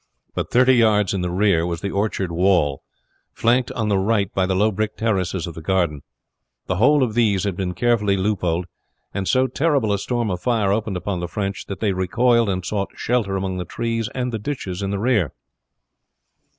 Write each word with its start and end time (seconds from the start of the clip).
But 0.33 0.49
thirty 0.49 0.73
yards 0.73 1.13
in 1.13 1.21
the 1.21 1.29
rear 1.29 1.63
was 1.63 1.81
the 1.81 1.91
orchard 1.91 2.31
wall, 2.31 2.81
flanked 3.33 3.71
on 3.73 3.87
the 3.87 3.99
right 3.99 4.33
by 4.33 4.47
the 4.47 4.55
low 4.55 4.71
brick 4.71 4.97
terraces 4.97 5.45
of 5.45 5.53
the 5.53 5.61
garden. 5.61 6.01
The 6.65 6.77
whole 6.77 7.03
of 7.03 7.13
these 7.13 7.43
had 7.43 7.55
been 7.55 7.75
carefully 7.75 8.17
loopholed, 8.17 8.65
and 9.13 9.27
so 9.27 9.45
terrible 9.45 9.93
a 9.93 9.99
storm 9.99 10.31
of 10.31 10.41
fire 10.41 10.71
opened 10.71 10.97
upon 10.97 11.19
the 11.19 11.27
French 11.27 11.67
that 11.67 11.81
they 11.81 11.93
recoiled 11.93 12.49
and 12.49 12.65
sought 12.65 12.93
shelter 12.97 13.35
among 13.35 13.57
the 13.59 13.63
trees 13.65 14.09
and 14.15 14.33
ditches 14.41 14.81
in 14.81 14.89
the 14.89 14.97
rear. 14.97 15.33